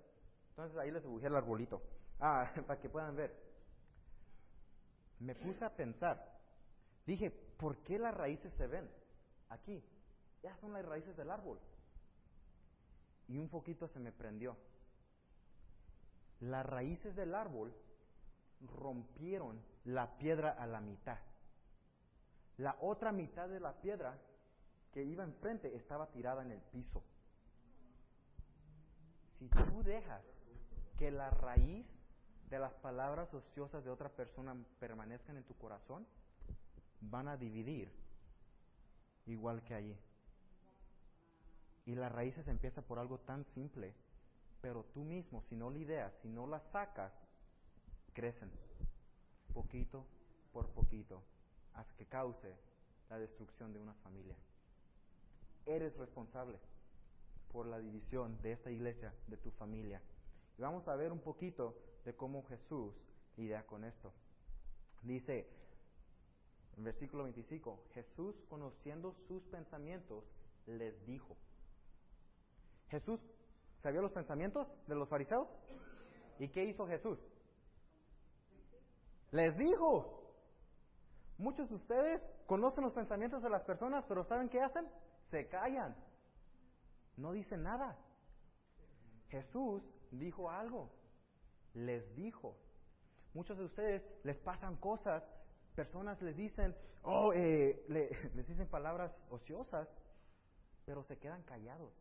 [0.51, 1.83] Entonces ahí les dibujé el arbolito.
[2.21, 3.35] Ah, para que puedan ver.
[5.21, 6.39] Me puse a pensar.
[7.07, 8.91] Dije, ¿por qué las raíces se ven?
[9.49, 9.83] Aquí.
[10.43, 11.59] Ya son las raíces del árbol.
[13.29, 14.57] Y un poquito se me prendió
[16.43, 17.73] las raíces del árbol
[18.61, 21.19] rompieron la piedra a la mitad.
[22.59, 24.19] La otra mitad de la piedra
[24.93, 27.03] que iba enfrente estaba tirada en el piso.
[29.39, 30.23] Si tú dejas
[30.99, 31.87] que la raíz
[32.51, 36.07] de las palabras ociosas de otra persona permanezcan en tu corazón,
[37.01, 37.91] van a dividir
[39.27, 39.97] igual que allí.
[41.87, 43.95] Y las raíces empieza por algo tan simple
[44.63, 47.13] pero tú mismo, si no la ideas, si no la sacas,
[48.15, 48.51] crecen
[49.53, 50.07] poquito
[50.53, 51.21] por poquito
[51.75, 52.55] hasta que cause
[53.11, 54.37] la destrucción de una familia.
[55.67, 56.59] Eres responsable
[57.53, 60.01] por la división de esta iglesia, de tu familia.
[60.59, 62.95] Y vamos a ver un poquito de cómo Jesús
[63.37, 64.13] lidia con esto.
[65.03, 65.49] Dice
[66.77, 70.25] en versículo 25, Jesús conociendo sus pensamientos
[70.67, 71.37] les dijo.
[72.89, 73.21] Jesús
[73.83, 75.49] ¿Sabía los pensamientos de los fariseos?
[76.39, 77.19] ¿Y qué hizo Jesús?
[79.33, 80.22] Les dijo.
[81.39, 84.87] Muchos de ustedes conocen los pensamientos de las personas, pero ¿saben qué hacen?
[85.31, 85.95] Se callan.
[87.17, 87.97] No dicen nada.
[89.29, 90.91] Jesús dijo algo.
[91.75, 92.57] Les dijo.
[93.35, 95.23] Muchos de ustedes les pasan cosas,
[95.75, 97.85] personas les dicen, oh, eh,
[98.35, 99.89] les dicen palabras ociosas,
[100.85, 101.93] pero se quedan callados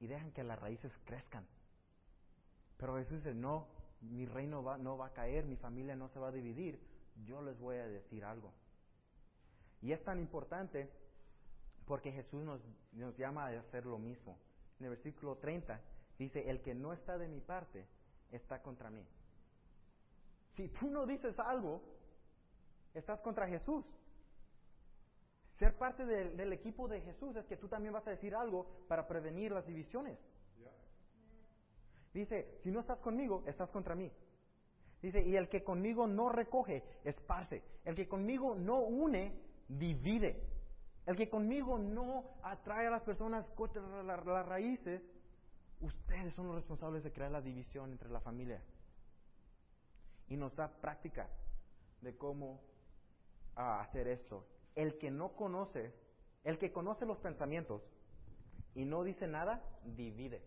[0.00, 1.46] y dejan que las raíces crezcan.
[2.76, 3.66] Pero Jesús dice, no,
[4.00, 6.80] mi reino va, no va a caer, mi familia no se va a dividir,
[7.24, 8.52] yo les voy a decir algo.
[9.80, 10.90] Y es tan importante
[11.86, 12.60] porque Jesús nos,
[12.92, 14.38] nos llama a hacer lo mismo.
[14.78, 15.80] En el versículo 30
[16.18, 17.86] dice, el que no está de mi parte
[18.30, 19.04] está contra mí.
[20.56, 21.80] Si tú no dices algo,
[22.94, 23.84] estás contra Jesús.
[25.58, 29.08] Ser parte del, equipo de Jesús es que tú también vas a decir algo para
[29.08, 30.18] prevenir las divisiones.
[32.14, 34.10] Dice, si no estás conmigo, estás contra mí.
[35.02, 37.62] Dice, y el que conmigo no recoge, esparce.
[37.84, 39.32] El que conmigo no une,
[39.68, 40.42] divide.
[41.06, 45.00] El que conmigo no atrae a las personas contra las raíces,
[45.80, 48.60] ustedes son los responsables de crear la división entre la familia.
[50.28, 51.30] Y nos da prácticas
[52.02, 52.60] de cómo
[53.56, 54.44] ah, hacer esto
[54.78, 55.92] el que no conoce,
[56.44, 57.82] el que conoce los pensamientos
[58.76, 60.40] y no dice nada, divide.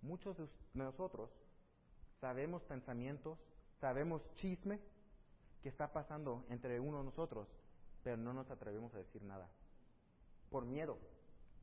[0.00, 1.30] Muchos de nosotros
[2.20, 3.38] sabemos pensamientos,
[3.80, 4.80] sabemos chisme
[5.62, 7.48] que está pasando entre uno de nosotros,
[8.02, 9.48] pero no nos atrevemos a decir nada.
[10.50, 10.98] Por miedo,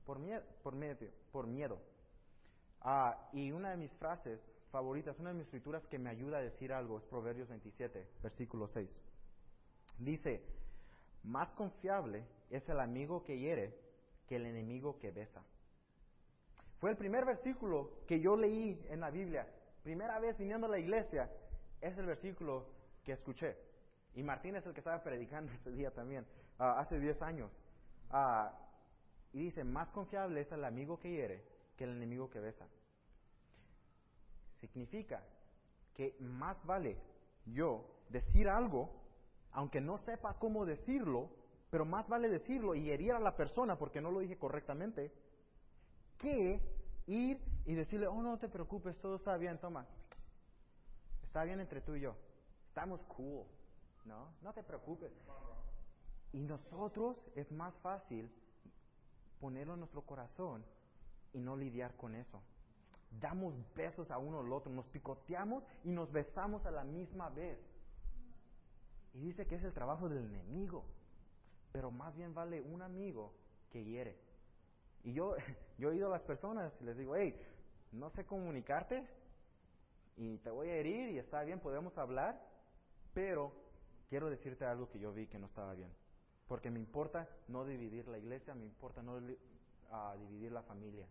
[0.06, 1.80] por miedo, por miedo, por miedo.
[2.82, 4.39] Ah, y una de mis frases
[4.72, 8.68] favoritas, una de mis escrituras que me ayuda a decir algo es Proverbios 27, versículo
[8.68, 8.89] 6.
[10.00, 10.44] Dice,
[11.24, 13.76] más confiable es el amigo que hiere
[14.28, 15.44] que el enemigo que besa.
[16.80, 19.48] Fue el primer versículo que yo leí en la Biblia.
[19.86, 21.30] Primera vez viniendo a la iglesia,
[21.80, 22.65] es el versículo
[23.04, 23.56] que escuché.
[24.15, 26.26] Y Martín es el que estaba predicando ese día también,
[26.58, 27.52] ah, hace 10 años.
[28.10, 28.52] Ah,
[29.32, 31.43] y dice, más confiable es el amigo que hiere
[31.78, 32.65] que el enemigo que besa.
[34.60, 35.21] Significa
[35.93, 36.98] que más vale
[37.45, 38.89] yo decir algo,
[39.52, 41.30] aunque no sepa cómo decirlo,
[41.69, 45.12] pero más vale decirlo y herir a la persona porque no lo dije correctamente,
[46.17, 46.60] que
[47.08, 49.86] ir y decirle, oh, no te preocupes, todo está bien, toma.
[51.24, 52.15] Está bien entre tú y yo.
[52.70, 53.46] Estamos cool,
[54.06, 54.30] ¿no?
[54.41, 55.12] No te preocupes.
[56.34, 58.30] Y nosotros es más fácil
[59.39, 60.63] ponerlo en nuestro corazón
[61.34, 62.41] y no lidiar con eso.
[63.20, 67.58] Damos besos a uno al otro, nos picoteamos y nos besamos a la misma vez.
[69.13, 70.84] Y dice que es el trabajo del enemigo,
[71.72, 73.34] pero más bien vale un amigo
[73.70, 74.25] que hiere.
[75.06, 75.36] Y yo,
[75.78, 77.39] yo he ido a las personas y les digo, hey,
[77.91, 79.08] no sé comunicarte
[80.18, 82.41] y te voy a herir y está bien, podemos hablar,
[83.13, 83.54] pero
[84.10, 85.94] quiero decirte algo que yo vi que no estaba bien.
[86.48, 91.08] Porque me importa no dividir la iglesia, me importa no uh, dividir la familia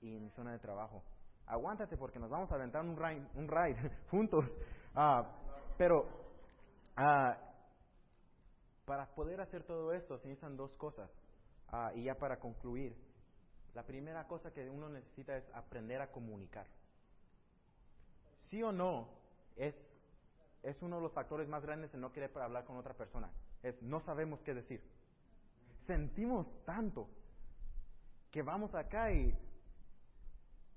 [0.00, 1.02] y mi zona de trabajo.
[1.46, 4.44] Aguántate porque nos vamos a aventar un ride, un ride juntos.
[4.94, 5.24] Uh,
[5.76, 6.02] pero
[6.98, 7.32] uh,
[8.84, 11.10] para poder hacer todo esto se necesitan dos cosas.
[11.94, 12.94] y ya para concluir,
[13.76, 16.66] la primera cosa que uno necesita es aprender a comunicar.
[18.48, 19.06] Sí o no
[19.54, 19.74] es,
[20.62, 23.30] es uno de los factores más grandes en no querer hablar con otra persona
[23.62, 24.80] es no sabemos qué decir.
[25.86, 27.06] Sentimos tanto
[28.30, 29.36] que vamos acá y,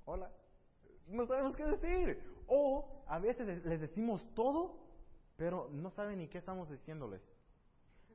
[0.03, 0.29] hola,
[1.07, 2.21] no sabemos qué decir.
[2.47, 4.75] O a veces les decimos todo,
[5.37, 7.21] pero no saben ni qué estamos diciéndoles.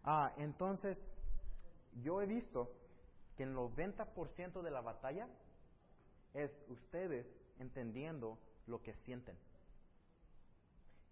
[0.03, 1.01] Ah, entonces,
[2.03, 2.84] yo he visto
[3.37, 5.29] que el 90% de la batalla
[6.33, 7.27] es ustedes
[7.59, 9.37] entendiendo lo que sienten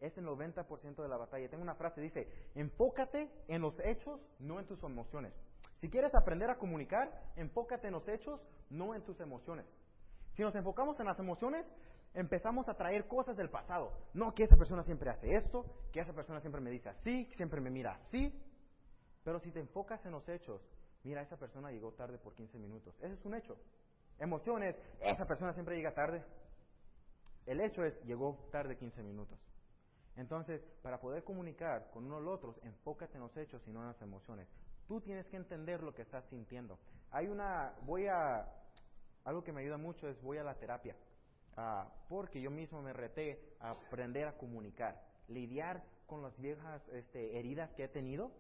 [0.03, 1.49] es el 90% de la batalla.
[1.49, 5.33] Tengo una frase, dice, enfócate en los hechos, no en tus emociones.
[5.81, 9.65] Si quieres aprender a comunicar, enfócate en los hechos, no en tus emociones.
[10.35, 11.65] Si nos enfocamos en las emociones,
[12.15, 13.93] empezamos a traer cosas del pasado.
[14.13, 17.61] No, que esa persona siempre hace esto, que esa persona siempre me dice así, siempre
[17.61, 18.33] me mira así.
[19.23, 20.61] Pero si te enfocas en los hechos,
[21.05, 22.95] mira, esa persona llegó tarde por 15 minutos.
[23.01, 23.57] Ese es un hecho.
[24.19, 26.23] Emociones, esa persona siempre llega tarde.
[27.47, 29.39] El hecho es, llegó tarde 15 minutos.
[30.17, 33.89] Entonces, para poder comunicar con uno al otro, enfócate en los hechos y no en
[33.89, 34.49] las emociones.
[34.87, 36.79] Tú tienes que entender lo que estás sintiendo.
[37.11, 38.47] Hay una, voy a,
[39.25, 40.97] algo que me ayuda mucho es voy a la terapia,
[41.57, 47.39] ah, porque yo mismo me reté a aprender a comunicar, lidiar con las viejas este,
[47.39, 48.33] heridas que he tenido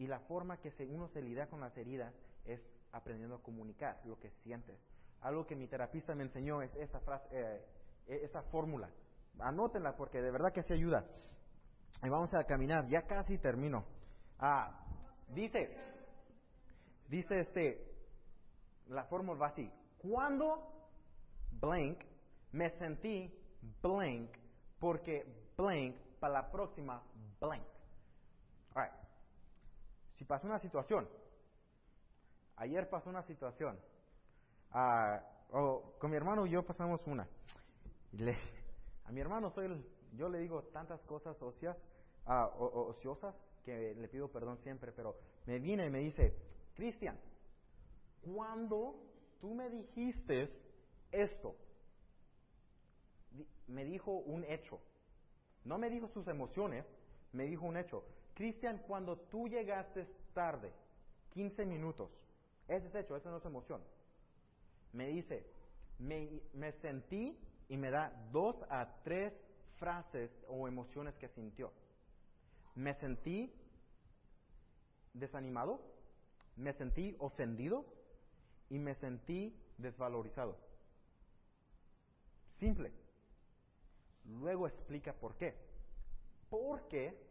[0.00, 2.14] y la forma que uno se lidia con las heridas
[2.46, 2.58] es
[2.90, 4.80] aprendiendo a comunicar lo que sientes.
[5.20, 7.62] Algo que mi terapista me enseñó es esta frase, eh,
[8.06, 8.90] esta fórmula
[9.38, 11.04] Anótenla porque de verdad que se ayuda.
[12.02, 13.84] Y vamos a caminar, ya casi termino.
[14.38, 14.86] Ah,
[15.28, 15.68] dice,
[17.08, 17.94] dice este,
[18.86, 19.70] la fórmula va así.
[19.98, 20.88] Cuando
[21.60, 22.02] blank
[22.52, 23.30] me sentí
[23.82, 24.30] blank
[24.78, 25.26] porque
[25.58, 27.02] blank para la próxima
[27.38, 27.66] blank.
[28.74, 28.99] Alright.
[30.20, 31.08] Si pasó una situación,
[32.56, 33.80] ayer pasó una situación,
[34.70, 35.18] ah,
[35.50, 37.26] o con mi hermano y yo pasamos una.
[39.06, 41.74] A mi hermano soy yo le digo tantas cosas ocias,
[42.26, 46.36] ah, ociosas que le pido perdón siempre, pero me viene y me dice,
[46.74, 47.18] Cristian,
[48.20, 48.96] cuando
[49.40, 50.52] tú me dijiste
[51.12, 51.56] esto,
[53.68, 54.82] me dijo un hecho,
[55.64, 56.84] no me dijo sus emociones,
[57.32, 58.04] me dijo un hecho.
[58.40, 60.72] Cristian, cuando tú llegaste tarde,
[61.34, 62.10] 15 minutos,
[62.68, 63.82] ese es hecho, esa no es emoción.
[64.94, 65.44] Me dice,
[65.98, 69.34] me, me sentí y me da dos a tres
[69.78, 71.70] frases o emociones que sintió.
[72.76, 73.52] Me sentí
[75.12, 75.78] desanimado,
[76.56, 77.84] me sentí ofendido
[78.70, 80.56] y me sentí desvalorizado.
[82.58, 82.90] Simple.
[84.24, 85.54] Luego explica por qué.
[86.48, 87.28] Porque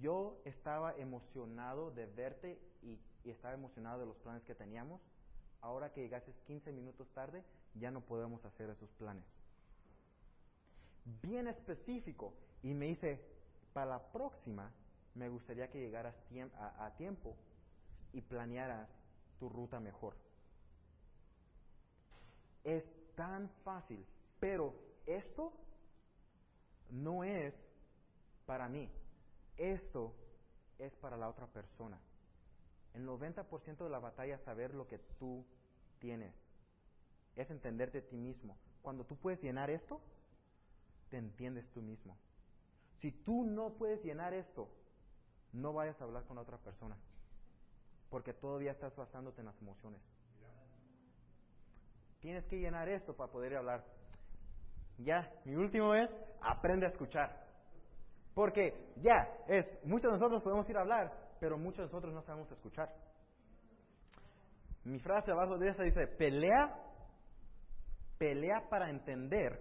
[0.00, 5.00] yo estaba emocionado de verte y, estaba emocionado de los planes que teníamos.
[5.60, 9.24] Ahora que llegaste 15 minutos tarde, ya no podemos hacer esos planes.
[11.22, 12.32] Bien específico.
[12.62, 13.20] Y me dice,
[13.72, 14.72] para la próxima
[15.14, 16.14] me gustaría que llegaras
[16.78, 17.36] a, tiempo
[18.12, 18.88] y planearas
[19.38, 20.14] tu ruta mejor.
[22.64, 24.04] Es tan fácil,
[24.38, 24.74] pero
[25.06, 25.52] esto
[26.90, 27.54] no es
[28.46, 28.88] para mí,
[29.60, 30.14] esto
[30.78, 32.00] es para la otra persona.
[32.94, 35.44] El 90% de la batalla es saber lo que tú
[36.00, 36.34] tienes,
[37.36, 38.56] es entenderte a ti mismo.
[38.82, 40.00] Cuando tú puedes llenar esto,
[41.10, 42.16] te entiendes tú mismo.
[43.00, 44.68] Si tú no puedes llenar esto,
[45.52, 46.96] no vayas a hablar con otra persona,
[48.08, 50.00] porque todavía estás basándote en las emociones.
[52.20, 53.84] Tienes que llenar esto para poder hablar.
[54.98, 57.49] Ya, mi último es, aprende a escuchar.
[58.34, 62.22] Porque ya, es, muchos de nosotros podemos ir a hablar, pero muchos de nosotros no
[62.22, 62.90] sabemos escuchar.
[64.84, 66.74] Mi frase abajo de esa dice, pelea,
[68.18, 69.60] pelea para entender,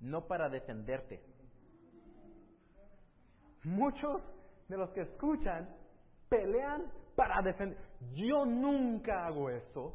[0.00, 1.22] no para defenderte.
[3.64, 4.22] Muchos
[4.68, 5.68] de los que escuchan
[6.28, 7.78] pelean para defender.
[8.14, 9.94] Yo nunca hago eso.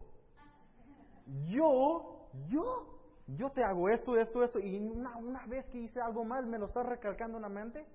[1.48, 6.24] Yo, yo, yo te hago esto, esto, esto, y una, una vez que hice algo
[6.26, 7.86] mal, me lo estás recalcando en la mente.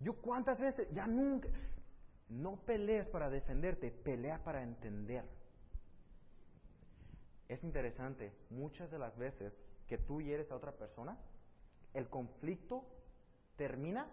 [0.00, 1.48] Yo cuántas veces, ya nunca.
[2.28, 5.24] No pelees para defenderte, pelea para entender.
[7.48, 9.54] Es interesante, muchas de las veces
[9.86, 11.16] que tú hieres a otra persona,
[11.94, 12.84] el conflicto
[13.56, 14.08] termina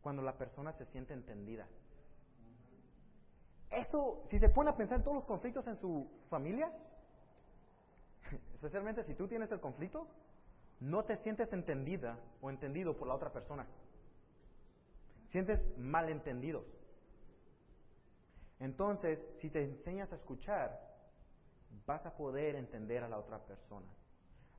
[0.00, 1.66] cuando la persona se siente entendida.
[3.70, 6.70] Eso, si se pone a pensar en todos los conflictos en su familia,
[8.54, 10.06] especialmente si tú tienes el conflicto,
[10.80, 13.66] no te sientes entendida o entendido por la otra persona.
[15.30, 16.64] Sientes malentendidos.
[18.58, 20.78] Entonces, si te enseñas a escuchar,
[21.86, 23.86] vas a poder entender a la otra persona.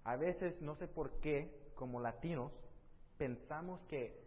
[0.03, 2.51] A veces, no sé por qué, como latinos,
[3.17, 4.21] pensamos que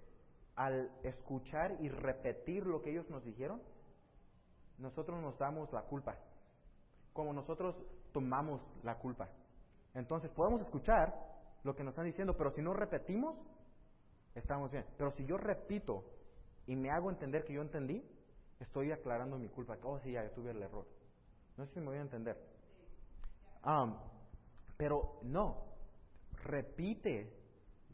[0.54, 3.60] al escuchar y repetir lo que ellos nos dijeron,
[4.78, 6.16] nosotros nos damos la culpa.
[7.12, 7.76] Como nosotros
[8.16, 9.28] tomamos la culpa.
[9.92, 11.14] Entonces podemos escuchar
[11.64, 13.36] lo que nos están diciendo, pero si no repetimos,
[14.34, 14.86] estamos bien.
[14.96, 16.02] Pero si yo repito
[16.66, 18.02] y me hago entender que yo entendí,
[18.58, 19.76] estoy aclarando mi culpa.
[19.82, 20.86] Oh, sí, ya tuve el error.
[21.58, 22.38] No sé si me voy a entender.
[24.78, 25.62] pero no,
[26.42, 27.30] repite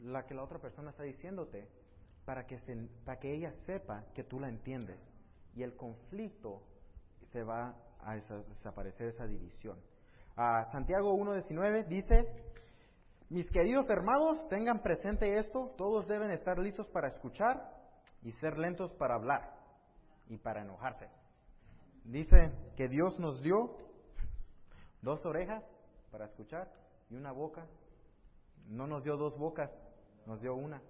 [0.03, 1.67] la que la otra persona está diciéndote
[2.23, 5.01] para que, se, para que ella sepa que tú la entiendes.
[5.53, 6.63] Y el conflicto
[7.33, 9.77] se va a desaparecer esa división.
[10.35, 12.27] A Santiago 1.19 dice,
[13.29, 17.71] mis queridos hermanos, tengan presente esto, todos deben estar listos para escuchar
[18.23, 19.53] y ser lentos para hablar
[20.29, 21.07] y para enojarse.
[22.05, 23.77] Dice que Dios nos dio
[25.01, 25.63] dos orejas
[26.11, 26.71] para escuchar
[27.09, 27.65] y una boca.
[28.67, 29.69] No nos dio dos bocas,
[30.25, 30.81] nos dio una.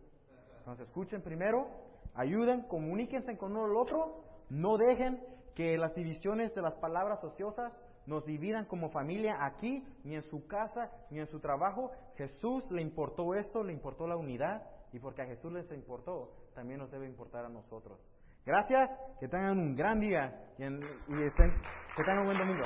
[0.59, 1.67] Entonces escuchen primero,
[2.13, 5.21] ayuden, comuníquense con uno al otro, no dejen
[5.55, 7.73] que las divisiones de las palabras ociosas
[8.05, 11.91] nos dividan como familia aquí, ni en su casa, ni en su trabajo.
[12.17, 16.79] Jesús le importó esto, le importó la unidad, y porque a Jesús les importó, también
[16.79, 17.99] nos debe importar a nosotros.
[18.45, 18.89] Gracias,
[19.19, 22.63] que tengan un gran día y, que tengan un buen domingo.